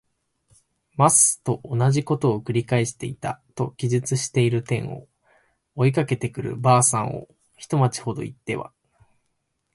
[0.95, 5.07] ます。」とおなじことを「くり返していた。」と記述している点を、
[5.75, 8.73] 追いかけてくる婆さんを一町ほど行っては